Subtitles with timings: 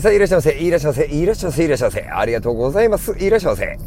[0.00, 2.02] さあ、いらっしゃいませ、いらっしゃいませ、いらっしゃいませ、いらっしゃいませ。
[2.02, 3.16] ありがとうございます。
[3.16, 3.78] いらっしゃいませ。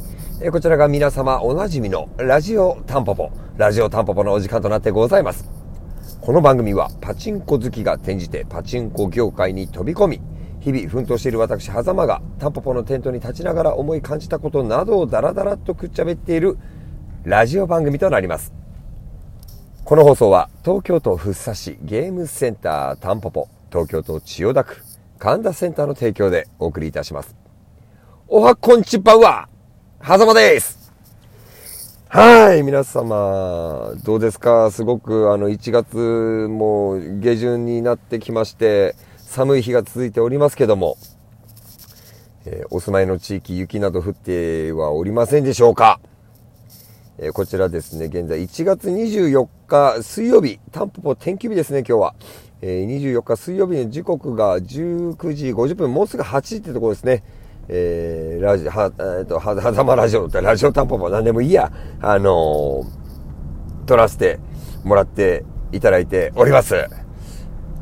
[0.42, 5.50] えこちらが皆様おなじみのラジオタンポポ、ラジオタンポポのお時間となってございます。
[6.22, 10.22] この番組はパチンコ好きが転じてパチンコ業界に飛び込み、
[10.62, 16.58] 日々奮闘している私、狭間がタンポポのテントに立ちながら思い感じたことなどをダラダラとくっちゃべっている
[17.26, 18.54] ラジオ番組となります。
[19.84, 24.87] この放送は東京都福生市ゲームセンタータンポポ、東京都千代田区
[25.18, 27.36] 神田センターの提供でお送りいたします。
[28.28, 29.50] おはこんちばんは、
[30.00, 30.94] はざまです。
[32.08, 34.70] はい、皆様、どうですか？
[34.70, 40.98] すごくあの1月も下旬になってきまして、寒い日が続いておりますけども、
[42.46, 46.00] えー、お住まいの地域雪など降ってはおりませんでしょうか？
[47.18, 52.16] え、こちらですね、現在1月24日水曜日、タンポポ天気日ですね、今日は。
[52.62, 57.24] えー、24日水曜日の時刻が19時50分、もうすぐ8時ってところですね。
[57.70, 64.40] えー、ラジ、は、えっ、ー、と、は、はざまラジオって、ラジオタンポポなんでもいいや、あのー、撮らせて
[64.84, 66.88] もらっていただいております。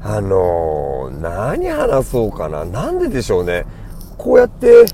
[0.01, 2.65] あのー、何話そうかな。
[2.65, 3.65] なんででしょうね。
[4.17, 4.85] こうやって、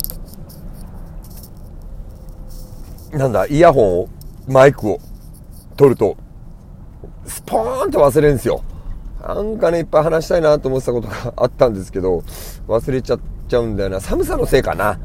[3.13, 4.09] なんだ、イヤホンを、
[4.47, 4.99] マイクを
[5.75, 6.17] 取ると、
[7.25, 8.63] スポーンと忘れるんですよ。
[9.27, 12.23] なんかね、いっぱい話したいなと思ってたことがあったんですけど、
[12.67, 13.99] 忘れちゃっちゃうんだよな。
[13.99, 14.99] 寒さのせいかな。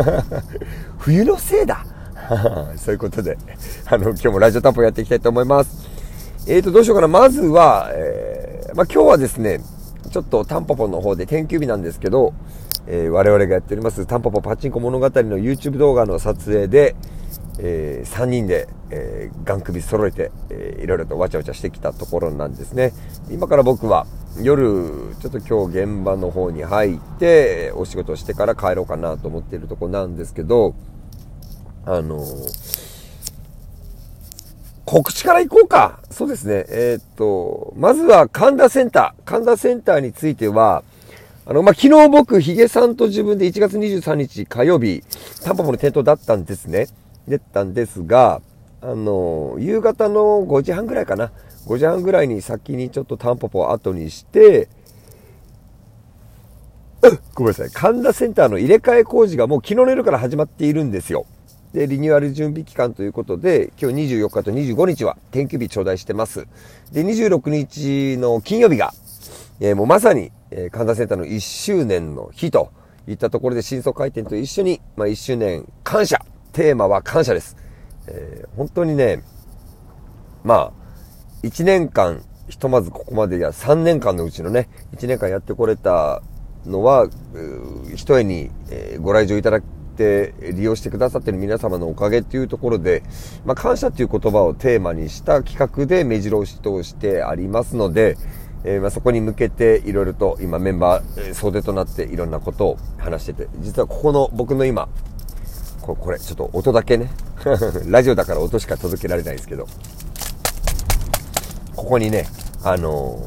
[0.98, 1.84] 冬のせいだ。
[2.76, 3.38] そういうことで、
[3.86, 5.88] あの、今日もラジオタップやっていきたいと思います。
[6.46, 7.08] えーと、どうしようかな。
[7.08, 9.60] まずは、えー、まあ、今日はですね、
[10.10, 12.34] ちょっとタンポポの方で天休日なんですけど、
[12.86, 16.96] えー、我々がやっておりますタンポポパチンコ物語の YouTube 動画の撮影で、
[17.58, 22.92] えー、3人で、えー、ガン首揃えて、えー、いろいろとわちゃわちゃしてきたところなんですね。
[23.30, 24.06] 今から僕は
[24.40, 30.74] 夜、ちょっと今日現場の方に入って、お仕事してから帰ろうかなと思っているとこなんですけど、
[31.84, 32.24] あの、
[34.84, 36.00] 告知から行こうか。
[36.10, 36.64] そうですね。
[36.68, 39.24] えー、っと、まずは神田センター。
[39.24, 40.82] 神田センターについては、
[41.44, 45.02] あの、まあ、昨日僕、ヒゲさんと自分で1月23日火曜日、
[45.42, 46.86] タンポポの店頭だったんですね。
[47.26, 48.40] 出たんですが、
[48.80, 51.32] あの、夕方の5時半ぐらいかな。
[51.66, 54.68] 5時半ぐらいに先にちょっとタンポポを後にして、
[57.34, 57.70] ごめんなさい。
[57.70, 61.26] 神田センターの入れ替え工事がもう昨日の夜から始まっているんですよ。
[61.72, 66.46] で、リニューアル準備期間ということで、今日24日と25日は天気日頂戴してます。
[66.92, 68.92] で、26日の金曜日が、
[69.60, 72.70] えー、もうまさに、えー、神田センターの1周年の日と
[73.08, 77.56] いったところで新装開店と一緒に、まあ、1周年感謝テーマは感謝です。
[78.06, 79.22] えー、本当にね、
[80.44, 80.72] まあ、
[81.42, 86.22] 1年間、ひとまずここまでや3年間のうちのね、1年間やってこれた
[86.66, 87.08] のは、
[87.96, 89.62] ひとえに、えー、ご来場いただい
[89.96, 93.02] て利用してくださっている皆様のおかげっていうところで、
[93.46, 98.18] まあ、感謝っていう言葉をテーマにした企画で目白押しとしてありますので、
[98.64, 104.88] えー、まあ、そこに向けていろいろと今メンバー総出となっていろんなことを話してて、実はここの僕の今、
[105.80, 107.10] ここれ、ちょっと音だけね。
[107.88, 109.66] ラジオだから音しか届けられないですけど。
[111.74, 112.28] ここにね、
[112.62, 113.18] あの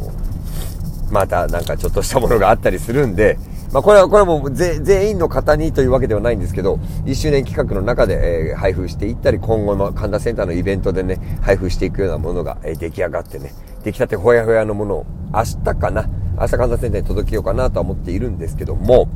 [1.09, 3.37] ー、またなんかちょっとしたものがあったりするんで、
[3.75, 13.51] まあこれは、これはもう全員の方にというわけではないんですけど、1周年企画の中で、えー、配布していったり、今後の神田センターのイベントでね、配布していくようなものが、えー、出来上がってね、
[13.83, 16.07] 出来たてほやほやのものを明日かな、
[16.39, 19.09] 明日神田センターに届けようかなとは思っているんですけども、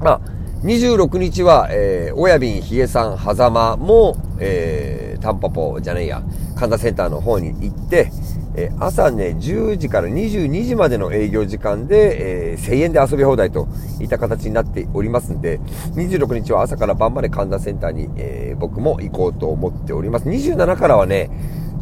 [0.00, 0.20] まあ、
[0.64, 6.24] 26日は、えー、親瓶、ヒゲさん、狭間も、えー、タンポポじゃないや、
[6.56, 8.10] 神田センターの方に行って、
[8.58, 13.68] え、朝ね、10時から22時までの営業時間で、えー、1000円で遊び放題と
[14.00, 15.60] いった形になっておりますんで、
[15.94, 20.28] 26日は朝から晩まで神田センターに、えー、僕も行こうと思っております。
[20.28, 21.30] 27からはね、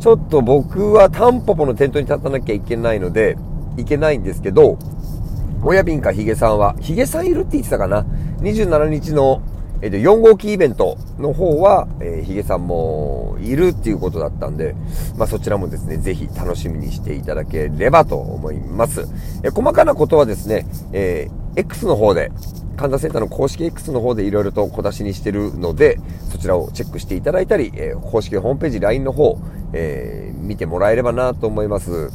[0.01, 3.37] ちょっと僕はタンポポの店頭に立たなきゃいけないので、
[3.77, 4.77] いけないんですけど、
[5.63, 8.05] 親瓶かヒゲさんは、ヒゲさんいるって言ってたかな
[8.41, 9.43] ?27 日の、
[9.85, 14.75] えっ、と、4号機イベントの方は、えー、ヒゲさんもいるっていうことだったんで、
[15.19, 19.07] まあそちらもですね、ぜひ楽しみにしていただければと思います。
[19.43, 22.33] えー、細かなことはですね、えー、X の方で、
[22.79, 26.01] 神田センターの公式 X の方でいろいろと小出しにしてるので、
[26.31, 29.39] そちらをチェックしていただいたり、えー、公式ホームページ LINE の方、
[29.75, 32.11] えー、見てもらえればなと思います。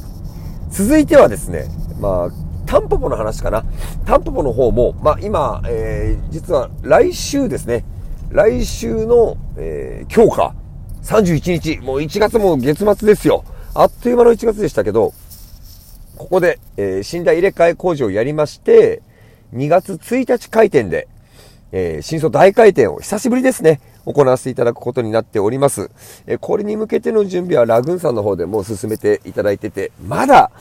[0.71, 1.65] 続いてはですね、
[1.99, 3.65] まあ、タンポポの話かな。
[4.05, 7.83] タンポポの方も、まあ今、えー、実は来週ですね。
[8.29, 10.55] 来週の、えー、今日か。
[11.01, 11.77] 31日。
[11.79, 13.43] もう1月も月末ですよ。
[13.73, 15.13] あっという間の1月でしたけど、
[16.15, 19.01] ここで、えー、寝台入れ替え工事をやりまして、
[19.55, 21.07] 2月1日開店で、
[21.71, 25.89] えー、新装大回転を久しぶりですね、行わせていただくことになっております。
[26.27, 30.51] えー、これに向けての準備はラグーンさんの方でもう進めていただいてて、まだ、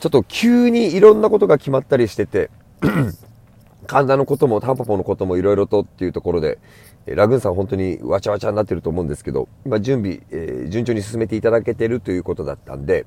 [0.00, 2.50] ちょっと急にいろんなことが決まったりしてて、
[3.86, 6.58] 神田のこともタンポポのこともいろいろとっていうところで、
[7.06, 13.04] ラグーンさん本当にわちゃわちゃになってると思うんですけど、今準備、えー、順調に進めていただけてるということだったんで、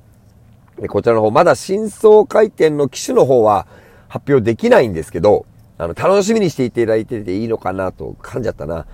[0.87, 3.65] こちらの方、まだ新装回転の機種の方は
[4.07, 5.47] 発表できないんですけど、
[5.79, 8.85] あの、楽しみにしていただいてていいのかなと噛んじゃったな。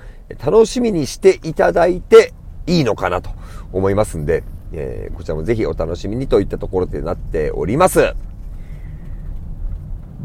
[0.44, 2.34] 楽しみにしていただいて
[2.68, 3.32] いいのかなと
[3.74, 8.14] 思いますんで、えー、こちらもぜひお楽しみにといったところでなっております。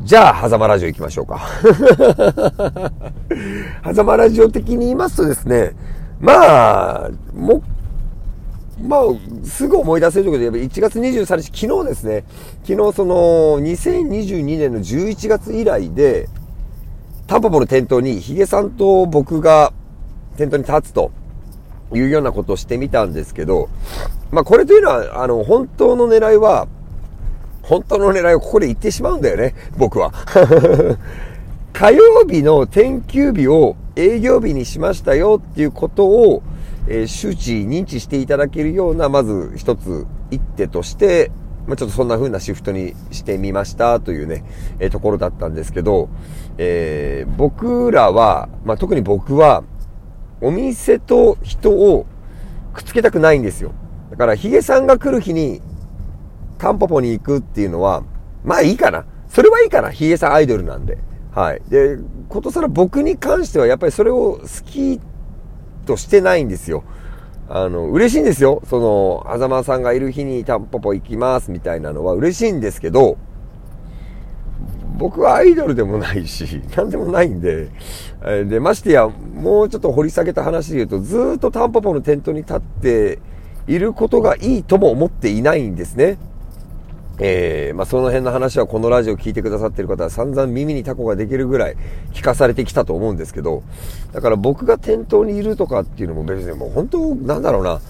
[0.03, 1.41] じゃあ、狭間ラジオ行きましょうか。
[3.95, 5.73] 狭間ラジオ的に言いますとですね、
[6.21, 7.63] まあ、も、
[8.83, 9.01] まあ、
[9.45, 12.25] すぐ思い出せるところで、1月23日、昨日ですね、
[12.65, 13.15] 昨日その、
[13.61, 16.29] 2022年の11月以来で、
[17.27, 19.73] タンポポの店頭にヒゲさんと僕が
[20.37, 21.11] 店頭に立つと
[21.93, 23.69] いうようなことをしてみたんですけど、
[24.31, 26.67] まあこれというのは、あの、本当の狙いは、
[27.63, 30.13] 本当の狙いをここで言ってしまうんだよね、僕は。
[31.73, 36.43] 火曜日の天休日を営業日にしましたよっていうことを、
[36.87, 41.33] えー、周知認知していただけるような、まず一つ一手として、
[41.67, 44.45] まあ、ちょっとそんな風なシフトにしてみましたというね、
[44.79, 46.09] えー、ところだったんですけど、
[46.59, 49.65] えー、僕らは、まあ、特に僕は、
[50.45, 52.07] お店と人を
[52.75, 53.73] くっつけたくないんですよ。
[54.11, 55.63] だから、ヒゲさんが来る日に、
[56.59, 58.05] タンポポに行くっていうのは、
[58.45, 59.07] まあいいかな。
[59.29, 59.91] それはいいかな。
[59.91, 60.99] ヒゲさんアイドルなんで。
[61.33, 61.63] はい。
[61.69, 61.99] で、
[62.29, 65.01] ことさら僕に関しては、やっぱりそれを好き
[65.87, 66.85] としてないんですよ。
[67.49, 68.63] あの、嬉しいんですよ。
[68.69, 73.17] その、あざまさんがいる日にタンポポ行きますみたいなのは嬉しいんですけど、
[74.97, 77.69] 僕はアイドルでもないし、なんでもないんで、
[78.47, 83.19] で、ましてや、もうちょっと掘り下げた話で言うと、ずっとタンポポのテントに立って
[83.67, 86.19] いることがいいとも思っていないんですね。
[87.19, 91.77] えー、まあ、その辺の話はこのラジオを聞いてくださってる方は散々耳にタコができるぐらい
[92.13, 93.63] 聞かされてきたと思うんですけど、
[94.13, 97.81] だから僕が店頭にいるとかっていうのも別にもう本当なんだろうな、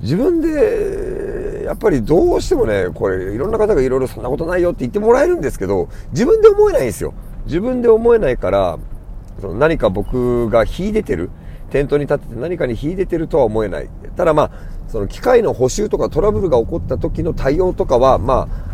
[0.00, 1.25] 自分で、
[1.66, 7.12] やっぱりどうしてもね、これいろんな方がいろいろそんなことないよって言ってもらえるんですけど、自分で思えないんですよ。
[7.46, 8.78] 自分で思えないから、
[9.40, 11.30] その何か僕が秀でてる、
[11.70, 13.88] 店頭に立ってて何かに秀でてるとは思えない。
[14.16, 14.50] ただまあ、
[14.86, 18.66] その機械の補修とかトラブルが起こった時の対応とかは、まあ、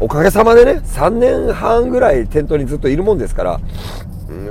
[0.00, 3.60] おかげさまでね、3年半ぐらい店頭にずっといるもんですから、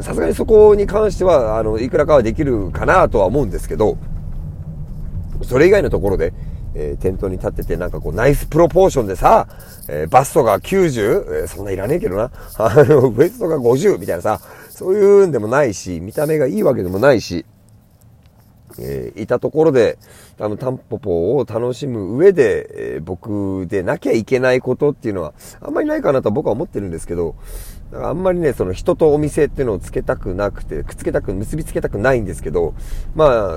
[0.02, 3.98] さすがにそこに関しては、あの、いくらかはできるかなとは思うんですけど、
[5.44, 6.34] それ以外のところで、
[6.76, 9.48] えー、店頭に立っててなんかこうナイスプロポーションでさ、
[9.88, 11.42] えー、バストが 90?
[11.42, 12.32] えー、そんないらねえけどな。
[12.58, 17.46] あの、ウエストが50みたいなさ、そういうんでもないし、見た目がいいわけでもないし、
[18.80, 19.98] えー、いたところで、
[20.40, 27.36] あの、タンポポを楽しむ上で、えー、僕でなきゃいけないことっていうのは、あんまりないかなと僕は思ってるんですけど、
[27.92, 32.74] だからあんまりね、その人とお店っていうのをつけたくなくて、くっつけたく、結びつけたくないんですけど、
[33.16, 33.54] まあ、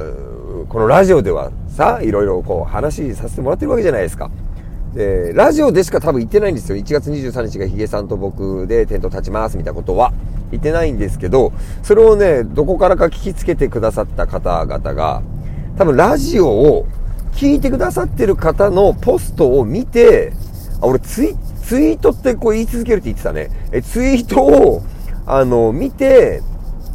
[0.69, 4.31] このラジオではさ、いろいろこう話させてもらってるわけじゃないですか。
[4.95, 6.77] で、ラジオでしか多分言ってないんですよ。
[6.77, 10.13] 1月23日がヒゲさんと僕でテント立ちますみたいなことは
[10.51, 15.23] 言ってないんですけど、それをね、どこからか聞きつけてくださった方々が、
[15.77, 16.87] 多分ラジオを
[17.33, 20.33] 聞いてくださってる方のポストを見て、
[20.81, 21.37] あ、俺ツイ
[21.71, 23.49] ツイートってこう言い続けるって言ってたね。
[23.71, 24.83] え、ツイートを、
[25.25, 26.43] あの、見て、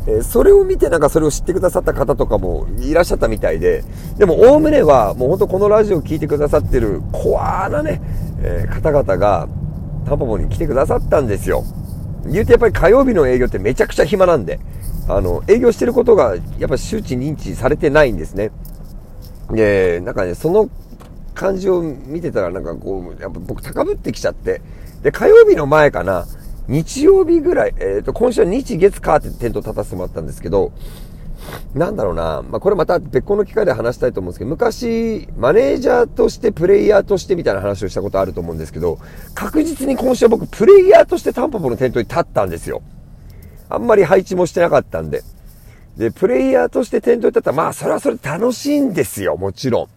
[0.06, 3.86] えそれを見てなんかそれを知ってくださった方とかもいらっしゃったみたいで、
[4.18, 8.02] でも、おおむねは、もう本当このラジオを聞いてくださってる、コアなね、
[8.42, 9.48] えー、方々が、
[10.06, 11.64] タンポポに来てくださったんですよ。
[12.26, 14.60] 言うてやっぱり火曜日の営業ってめちゃくちゃ暇なんで、
[15.08, 18.52] あの、営業してることが、やっぱ周知認知されてないんですね。
[19.52, 20.70] で、なんかね、その
[21.36, 24.62] 感じを見てたらなんかこう、やっぱ僕高ぶってきちゃって、
[25.04, 26.26] で、火曜日の前かな、
[26.68, 30.72] 日曜日ぐらい、えっ、ー、と、今週は日月火ってテント立たせてもらったんですけど、
[31.76, 38.98] なんだろうな、まあ、これまた別個の機会で話したいと思うんですけど、昔、マネージャーとしてプレイヤーとしてみたいな話をしたことあると思うんですけど、
[39.34, 42.82] 確実に今週は僕、プレイヤーとしてタンポポのテントに立ったんですよ。
[43.70, 45.24] あんまり配置もしてなかったんで。
[45.98, 49.95] で、プレイヤーとしてテントに立ったら、まあ、それはそれ楽しいんですよ、もちろん。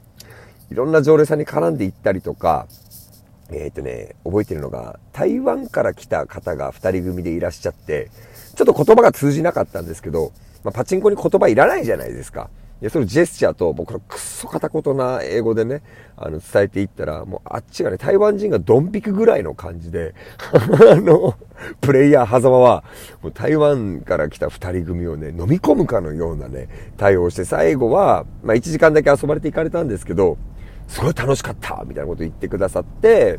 [0.71, 2.67] いろんな常連さんに絡んでいったりとか、
[3.51, 8.11] えっ、とね、覚えてるのが、台湾から来た方が二人組でいらっしゃって、
[8.55, 10.33] ちょっと言葉が通じなかったんですけど、
[10.65, 12.51] まあ、パチンコに言葉いらないじゃないですか。
[12.81, 15.83] で、そのジェスチャーと、僕のくっそ片言な英語でね、
[16.17, 20.15] あの、伝えていったら、もうあっちがね、台湾人がドン引くぐらいの感じで、
[20.93, 21.35] あの、
[21.81, 22.85] プレイヤー狭間は、
[23.21, 30.39] もう台湾から来た二人組をね、飲み込むかのようなね、対応して、最後は、まあ1時間だけ遊ばれていかれたんですけど、
[30.89, 33.39] すごい楽しかったみたいなこと言ってくださって、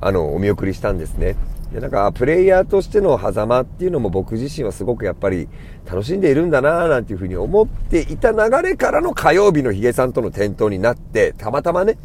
[0.00, 1.36] あの、お見送りしたんですね。
[1.72, 5.48] で、なんか、プレイヤーとしての狭間っていうのも僕自身はすごくやっぱり
[5.84, 11.98] 楽しんでいるんだなぁなんていうふうに思っていた流れからの火曜日のヒゲさんとの転倒になって、たまたまね、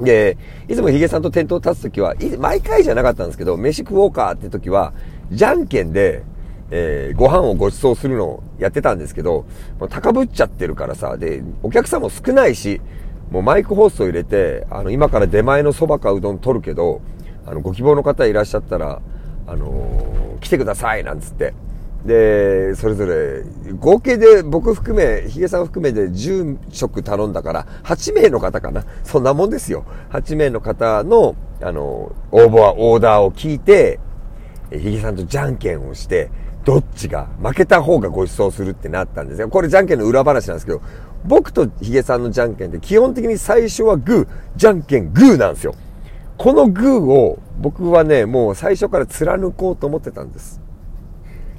[0.00, 4.92] で、いつもヒゲさんと転倒立つときは、毎回じゃなかったんですけど、飯食おうかって時は、
[5.30, 6.22] じゃんけんで、
[6.70, 9.44] えー、ご飯をご馳走するのをやってたんですけど、
[9.90, 12.80] 高ぶっちゃってるからさ、で、お客さんも少ないし、
[13.32, 17.00] もうマイク放送入れて、あの、今から出前の蕎麦かうどん取るけど、
[17.46, 19.00] あの、ご希望の方いらっしゃったら、
[19.46, 21.54] あのー、来てください、なんつって。
[22.04, 23.42] で、それぞれ、
[23.80, 28.84] 合計で僕含め、ヒゲさん含めで10食頼んだから、8名の方かな。
[29.02, 29.86] そんなもんですよ。
[30.10, 33.98] 8名の方の、あの、応募はオーダーを聞いて、
[34.70, 36.30] ヒゲさんとじゃんけんをして、
[36.64, 39.48] どっちが負けた方がご馳走するってなったんですよ。
[39.48, 40.82] これじゃんけんの裏話なんですけど、
[41.24, 45.74] 僕とヒゲさんのじゃんけんって基本的に最初はグー、じゃんけんグーなんですよ。
[46.36, 50.60] このグーを僕はね、もう最初から貫こうと思ってたんです。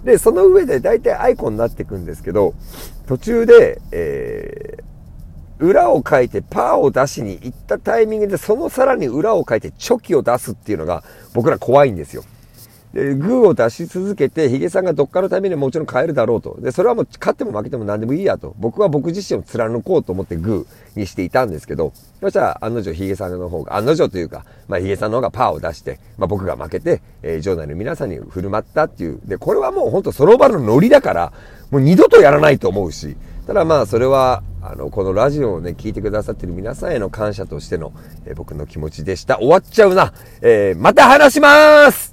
[0.03, 2.53] で、その上で大体アイコンになっていくんですけど、
[3.07, 11.03] 途中で、えー、裏を書いてパーを出しに行ったタイミングで、そのさらに裏を書いてチョキを出すっていうのが
[11.33, 12.23] 僕ら怖いんですよ。
[12.93, 16.57] で、グーを出し続けて、ヒゲさんがどっかのためにもちろん変えるだろうと。
[16.61, 18.53] で、それはもう勝っても負けても何でもいいやと。
[18.59, 29.19] 僕は僕自身を貫こうと思ってグーにしていたんですけど、そしたら案の定ヒゲさんの方が、案の定というか、まあヒゲさんの方がパーを出して、まあ僕が負けて、えー、場内の皆さんに振る舞ったっていう。
[29.25, 31.33] で、これはもう本当その場のノリだから、
[31.71, 37.91] もう二度とやらないと思うし、ただまあそれは、あの、このラジオをね、聞いてくださってる皆さんへの感謝としての、
[38.25, 39.37] えー、僕の気持ちでした。
[39.37, 40.13] 終わっちゃうな。
[40.41, 42.12] えー、また話します